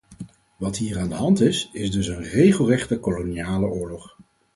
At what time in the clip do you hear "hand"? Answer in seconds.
1.15-1.39